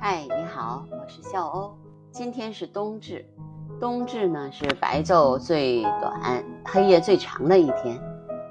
[0.00, 1.76] 嗨，你好，我是笑欧。
[2.12, 3.26] 今天是冬至，
[3.80, 8.00] 冬至呢是白昼最短、黑夜最长的一天。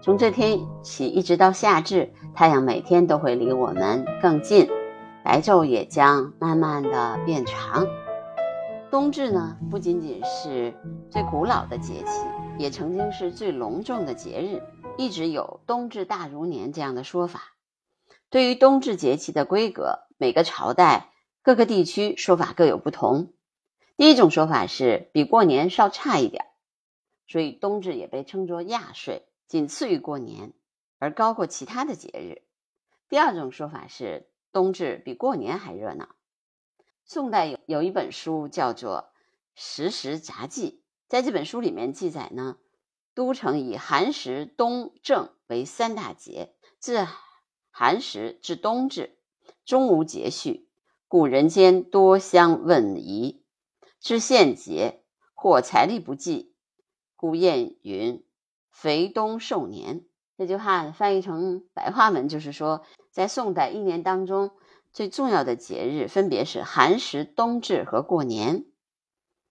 [0.00, 4.66] 从这天起一直到夏至，太阳每天都会离我们更近，
[5.22, 7.86] 白昼也将慢慢的变长。
[8.90, 10.72] 冬至呢不仅仅是
[11.10, 12.22] 最古老的节气，
[12.58, 14.62] 也曾经是最隆重的节日，
[14.96, 17.42] 一直有“冬至大如年”这样的说法。
[18.30, 21.10] 对于冬至节气的规格，每个朝代。
[21.44, 23.34] 各个地区说法各有不同。
[23.98, 26.46] 第一种说法是比过年稍差一点，
[27.26, 30.54] 所以冬至也被称作亚岁，仅次于过年，
[30.98, 32.40] 而高过其他的节日。
[33.10, 36.16] 第二种说法是冬至比过年还热闹。
[37.04, 39.10] 宋代有有一本书叫做
[39.54, 40.70] 《时时杂记》，
[41.08, 42.56] 在这本书里面记载呢，
[43.12, 47.06] 都城以寒食、冬正为三大节，自
[47.70, 49.18] 寒食至冬至，
[49.66, 50.63] 终无节序。
[51.16, 53.40] 故人间多相问疑，
[54.00, 56.52] 至现节或财力不济，
[57.14, 58.24] 故谚云
[58.72, 64.50] ：“肥冬寿年。”这句话翻译成白话文就是说，在宋代一年当中
[64.92, 68.64] 最重要的节日分别是寒食、冬至和过年。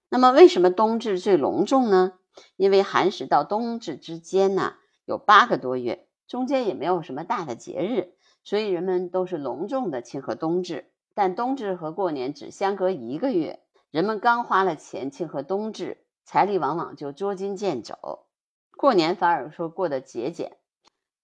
[0.09, 2.19] 那么，为什么冬至最隆重呢？
[2.57, 4.73] 因为寒食到冬至之间呢
[5.05, 10.89] 有八个多月，中间也没有什么大的节日，所以人们都是隆重的庆贺冬至。
[11.13, 13.61] 但冬至和过年只相隔一个月，
[13.91, 18.25] 人们刚花了钱庆贺冬至，财力往往就捉襟见肘。
[18.75, 20.57] 过年反而说过得节俭，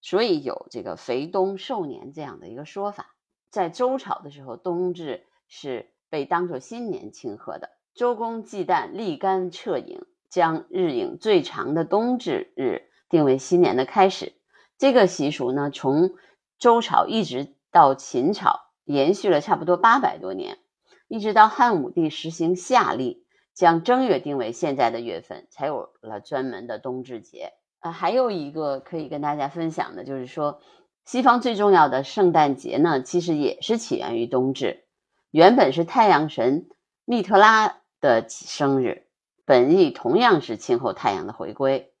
[0.00, 3.14] 所以有这个“肥冬瘦年”这样的一个说法。
[3.50, 7.70] 在周朝的时候，冬至是被当作新年庆贺的。
[7.92, 14.32] 周公忌旦，立竿撤影，将日影最长的冬至日定为新年的开始。
[14.78, 16.12] 这个习俗呢，从
[16.58, 18.69] 周朝一直到秦朝。
[18.90, 20.58] 延续了差不多八百多年，
[21.06, 23.24] 一直到汉武帝实行夏历，
[23.54, 27.52] 将正月定为现在的月份，才有了专门的冬至节。
[27.78, 30.60] 啊，还有一个可以跟大家分享的，就是说，
[31.04, 34.84] 西方最重要的圣诞节呢，其实也是起源于冬至。
[35.30, 36.68] 原本是太阳神
[37.04, 39.06] 密特拉的生日，
[39.46, 41.92] 本意同样是庆贺太阳的回归。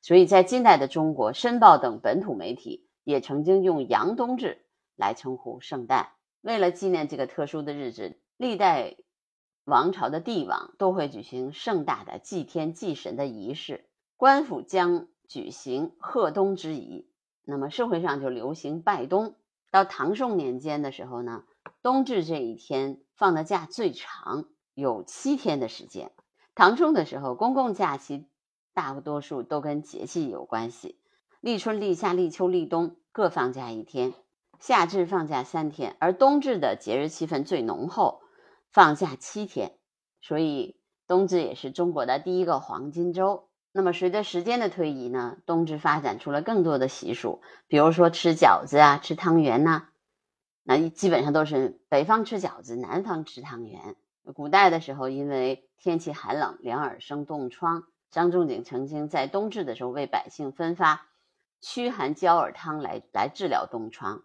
[0.00, 4.64] 所以在近代的中国，《申报》等本土媒体也曾经用阳冬至
[4.96, 6.08] 来称呼圣诞。
[6.40, 8.96] 为了纪念这个特殊的日子，历代
[9.64, 13.84] 王朝的帝王都会举行盛大的祭天祭神的仪式，
[14.16, 17.08] 官府将举行贺冬之仪。
[17.44, 19.34] 那么社会上就流行拜冬。
[19.70, 21.44] 到唐宋年间的时候呢，
[21.82, 26.12] 冬至这一天放的假最长，有七天的时间。
[26.54, 28.26] 唐宋的时候，公共假期
[28.72, 30.98] 大多数都跟节气有关系，
[31.40, 34.14] 立春、立夏、立秋、立冬各放假一天。
[34.58, 38.20] 夏至放假三天，而冬至的节日气氛最浓厚，
[38.70, 39.78] 放假七天，
[40.20, 43.48] 所以冬至也是中国的第一个黄金周。
[43.70, 49.88] 那么随着时间的推移呢，冬至发展出了更多的习俗，比如说吃饺子啊，吃汤圆呐，
[50.64, 53.94] 那基本上都是北方吃饺子，南方吃汤圆。
[54.34, 61.06] 古代的时候，因为天气寒冷，两耳生冻疮，张仲景曾经在冬至的时候为百姓分发
[61.60, 64.22] 驱寒焦耳汤来来治疗冻疮。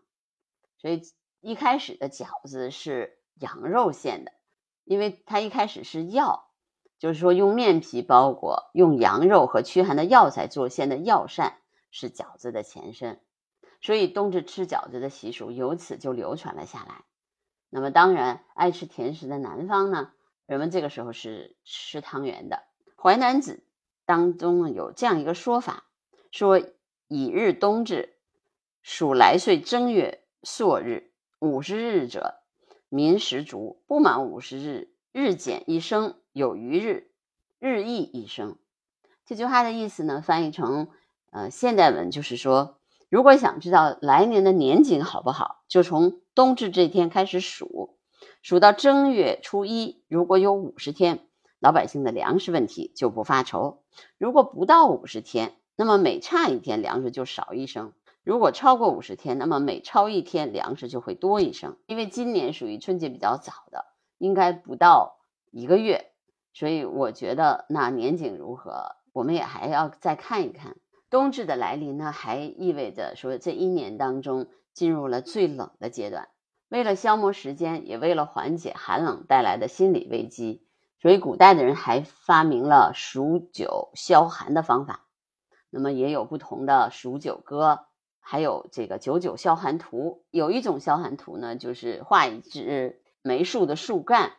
[0.84, 1.02] 所以
[1.40, 4.34] 一开始的饺子是羊肉馅的，
[4.84, 6.50] 因为它一开始是药，
[7.00, 13.22] 就是说用面皮包裹，用羊肉和驱寒的药材做馅的药膳是饺子的前身，
[13.80, 17.06] 所以冬至吃饺子的习俗由此就流传了下来。
[17.70, 20.12] 那么当然，爱吃甜食的南方呢，
[20.46, 22.58] 人们这个时候是吃汤圆的。
[23.02, 23.64] 《淮南子》
[24.06, 25.86] 当中有这样一个说法，
[26.30, 26.60] 说
[27.08, 28.18] 以日冬至，
[28.82, 30.23] 属来岁正月。
[30.46, 31.10] 朔日
[31.40, 32.36] 五十日者，
[32.90, 37.12] 民食足；不满五十日，日减一升；有余日，
[37.60, 38.58] 日益一升。
[39.26, 40.90] 这句话的意思呢，翻译成
[41.32, 42.78] 呃现代文就是说，
[43.08, 47.96] 如果想知道来年的年景好不好，就从冬至这天开始数，
[48.42, 51.26] 数到正月初一，如果有五十天，
[51.60, 53.78] 老百姓的粮食问题就不发愁；
[54.18, 57.94] 如果不到五十天，那么每差一天粮食就少一升。
[58.24, 61.78] 如果超过五十天，那么每超一天粮食就会多一升。
[61.88, 63.86] 因为今年属于春节比较早的，
[64.18, 65.18] 应该不到
[65.52, 66.12] 一个月，
[66.54, 70.78] 所以我觉得那年景如何，我们也还要再看一看。
[71.10, 76.30] 冬至的来临呢，还意味着说这一年当中进入了最冷的阶段。
[76.70, 80.66] 为了消磨时间，也为了缓解寒冷带来的心理危机，
[81.02, 85.06] 所以古代的人还发明了数九消寒的方法。
[85.70, 87.82] 那么也有不同的数九歌。
[88.26, 94.38] 还有这个九九消寒图，有一种消寒图呢，就是画一只梅树的树干，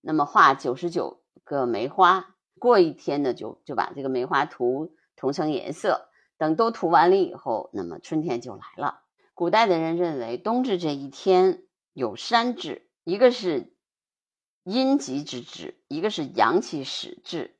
[0.00, 6.08] 那么画九十九个梅花，过一天呢就就把这个梅花涂涂成颜色，
[6.38, 9.02] 等都涂完了以后，那么春天就来了。
[9.34, 13.74] 古代的人认为冬至这一天有三至，一个是
[14.62, 17.56] 阴极之至，一个是阳气始至，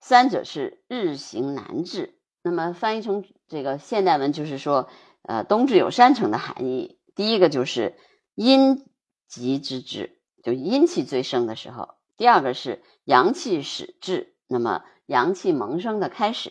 [0.00, 2.18] 三者是日行难至。
[2.44, 4.88] 那么翻译成这个现代文就是说，
[5.22, 6.98] 呃，冬至有三层的含义。
[7.14, 7.96] 第一个就是
[8.34, 8.84] 阴
[9.28, 16.50] 极之至，就阴气最盛的时候；第二个是阳气始至，那么阳气萌生的开始；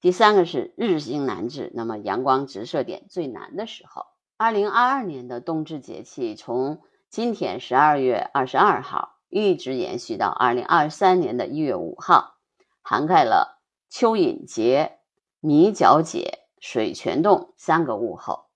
[0.00, 4.04] 第三个是日行难至，那么阳光直射点最难的时候。
[4.36, 12.34] 二零二二年的冬至节气从今天十二月二十二号一直延续到二零二三年的一月五号，
[12.82, 14.98] 涵盖了蚯蚓节。
[15.40, 18.46] 米角节、水泉洞三个物候。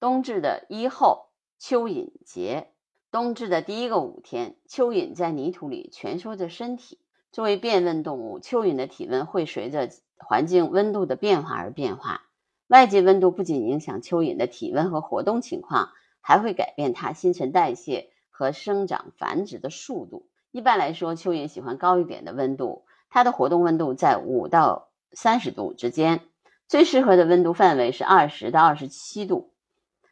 [0.00, 1.28] 冬至的一候，
[1.60, 2.72] 蚯蚓节。
[3.10, 6.98] 冬至的第一个五天，蚯蚓在泥土里蜷缩着身体。
[7.30, 12.22] 作为变温动物，蚯蚓的体温会随着环境温度的变化而变化。
[12.66, 15.90] 外界温度不仅影响蚯蚓的体温和活动情况，
[16.20, 20.26] 还会改变它新陈代谢和生长繁殖的速度。
[20.50, 24.88] 一般来说，蚯蚓喜欢高一点的温度，它的活动温度在五到。
[25.14, 26.20] 三十度之间，
[26.68, 29.52] 最适合的温度范围是二十到二十七度。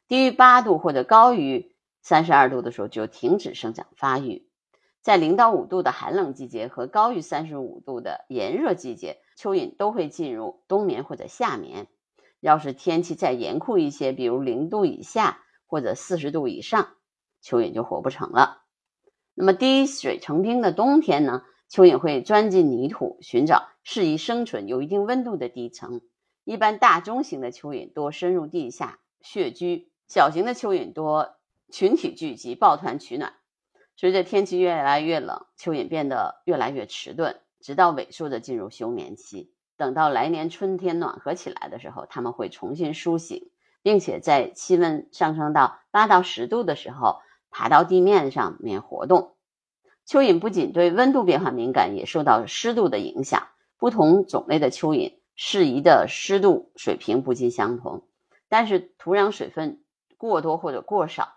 [0.09, 4.49] 低于八度或者高于三十二度的时候，就停止生长发育。
[5.01, 11.89] 在零到五度的寒冷季节和高于三十五度的炎热季节，蚯蚓都会进入冬眠或者夏眠。
[12.39, 16.89] 要是天气再严酷一些，比如零度以下或者四十度以上，
[17.43, 18.63] 蚯蚓就活不成了。
[19.35, 21.43] 那么滴水成冰的冬天呢？
[21.73, 26.03] 蚯蚓会钻进泥土，寻找适宜生存、有一定温度的地层。
[26.45, 31.37] 一般大中型的蚯蚓多深入地下穴居，小型的蚯蚓多
[31.71, 33.33] 群体聚集，抱团取暖。
[33.97, 39.51] 随着天气越来越冷，蚯蚓变得越来越迟钝，直到萎缩的进入休眠期。
[39.79, 49.32] 等到来年春天暖和起来的时候，它们会重新苏醒，并且在气温上升到八到十度的时候，爬到地面上面活动。
[50.13, 53.49] 蚯蚓不仅对温度变化敏感，也受到湿度的影响。
[53.79, 58.03] 不同种类的蚯蚓适宜的湿度水平不尽相同，
[58.51, 59.83] 但是土壤水分
[60.19, 61.33] 过多或者过少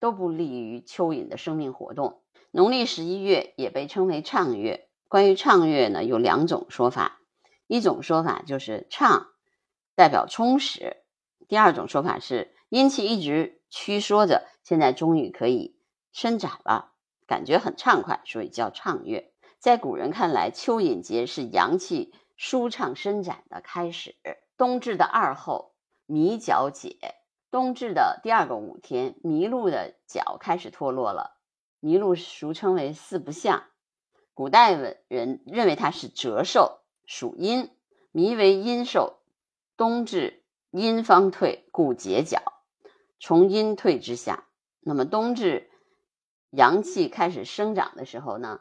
[0.00, 2.20] 都不利于蚯蚓的生命活动。
[2.50, 4.88] 农历十一月也被称为畅月。
[5.06, 7.20] 关于畅月呢，有两种说法。
[7.68, 9.28] 一种说法就是畅
[9.94, 10.96] 代表充实；
[11.46, 15.76] 第二种说法是阴气一直屈缩着，现在终于可以
[16.10, 16.90] 伸展了。
[17.26, 19.32] 感觉很畅快，所以叫畅月。
[19.58, 24.14] 在古人看来，蚯蚓节是阳气舒畅伸展的开始。
[24.56, 25.74] 冬至的二候，
[26.06, 26.96] 弥角节。
[27.50, 31.36] 冬至的第二个五天，麋鹿的角开始脱落了。
[31.80, 33.64] 麋鹿俗称为四不像，
[34.34, 34.72] 古代
[35.08, 37.70] 人认为它是折寿，属阴。
[38.12, 39.18] 麋为阴兽，
[39.76, 42.40] 冬至阴方退，故解角，
[43.18, 44.44] 从阴退之象。
[44.80, 45.70] 那么冬至。
[46.56, 48.60] 阳气开始生长的时候呢，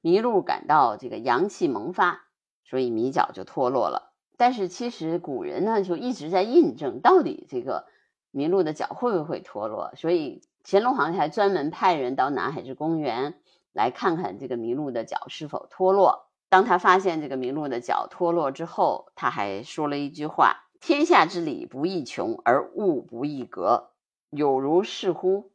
[0.00, 2.22] 麋鹿感到这个阳气萌发，
[2.62, 4.12] 所以麋角就脱落了。
[4.36, 7.86] 但是其实古人呢就一直在印证，到底这个
[8.32, 9.92] 麋鹿的角会不会脱落？
[9.96, 13.34] 所以乾隆皇帝还专门派人到南海之公园
[13.72, 16.28] 来看看这个麋鹿的角是否脱落。
[16.48, 23.90] 当他发现这个麋鹿的角脱落之后，他还说了一句话：“天下之理不易穷，而物不易格，
[24.30, 25.50] 有如是乎？”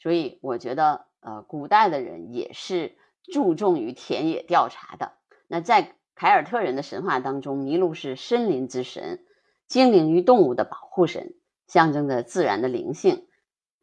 [0.00, 5.12] 所以我觉得，呃，古代的人也是注重于田野调查的。
[5.46, 9.24] 那在凯尔特人的神话当中，麋鹿是森林之神，
[9.66, 11.34] 精灵与动物的保护神，
[11.66, 13.26] 象征着自然的灵性。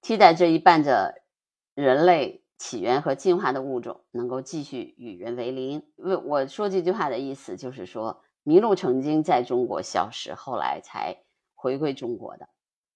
[0.02, 1.22] 期待这一伴着
[1.76, 5.84] 人类起源和进化的物种能够继续与人为邻。
[5.98, 11.18] 为我说这句话的意思就是说，麋鹿曾经在中国消失，后来才
[11.54, 12.50] 回归中国的。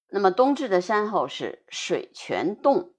[0.10, 2.76] 那么冬至的山后是水泉洞。《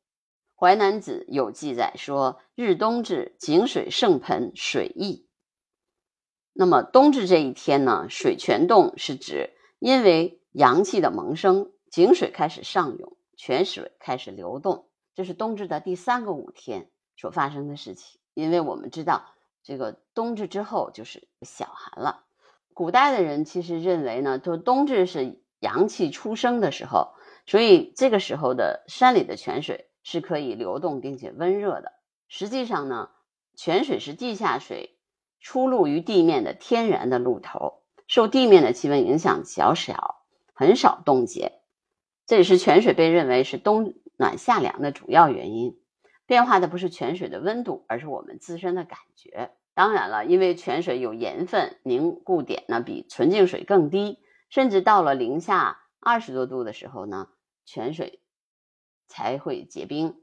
[0.63, 5.27] 淮南子》有记载说：“日冬至，井水盛盆，水溢。”
[6.55, 8.07] 那么冬至这一天呢？
[8.09, 9.51] 水泉动是指
[9.81, 14.87] 因为阳气的萌生，井水开始上涌，泉水开始流动。
[15.17, 18.21] 这是冬至的第三个五天所发生的事情。
[18.33, 22.23] 因为我们知道，这个冬至之后就是小寒了。
[22.73, 27.15] 古代的人其实认为呢，就冬至是阳气出生的时候，
[27.47, 29.89] 所以这个时候的山里的泉水。
[30.03, 31.93] 是可以流动并且温热的。
[32.29, 33.11] 实际上呢，
[33.55, 34.99] 泉水是地下水
[35.41, 40.23] 出露于地面的天然的露头，受地面的气温影响较小，
[40.55, 41.61] 很少冻结。
[42.27, 45.79] 这也是泉水被认为是冬暖夏凉的主要原因。
[46.25, 49.51] 变化的不是泉水的温度，而是我们自身的感觉。
[49.75, 54.19] 当然了，因为泉水有盐分，凝固点呢比纯净水更低，
[54.49, 57.29] 甚至到了零下二十多度的时候呢，
[57.67, 58.22] 泉水
[59.13, 60.17] 才会结冰。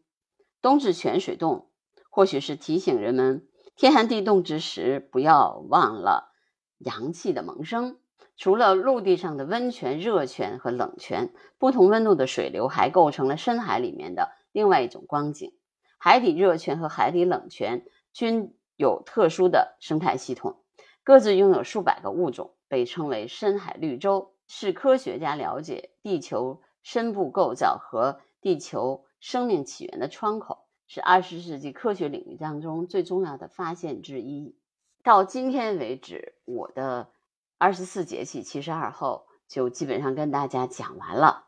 [0.63, 1.69] 冬至泉水冻，
[2.09, 6.33] 或许是提醒人们，天寒地冻之时，不要忘了
[6.79, 7.99] 阳气的萌生。
[8.35, 15.53] 除了陆地上的温泉、热泉和冷泉，不同温度的水流还构成了深海里面的另外一种光景。
[15.99, 20.63] 海底热泉和海底冷泉均有特殊的生态系统，
[21.03, 34.55] 各自拥有数百个物种，被称为深海绿洲，是科学家了解地球深部构造和地球生命起源的窗口，是二十世纪科学领域当中最重要的发现之一。
[35.03, 37.09] 到今天为止，我的
[37.57, 41.45] 二十四节气七十二候就基本上跟大家讲完了，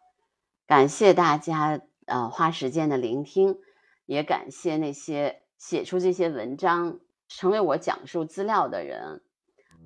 [0.68, 3.58] 感谢大家呃花时间的聆听。
[4.08, 9.22] 也感谢那些写出这些文章、成为我讲述资料的人，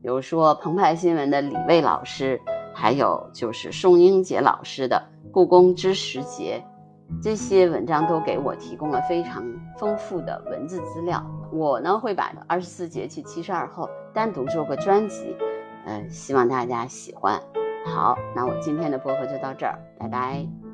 [0.02, 2.42] 比如说澎湃新闻的李卫老师，
[2.74, 6.66] 还有就是宋英杰老师的《故宫之时节》，
[7.22, 9.44] 这些文章都给我提供了非常
[9.78, 11.24] 丰富的文字资料。
[11.52, 15.36] 我呢会把二十四节气七十二候单独做个专辑，
[15.86, 17.40] 呃，希望大家喜欢。
[17.86, 20.65] 好，那我今天的播客就到这儿，拜拜。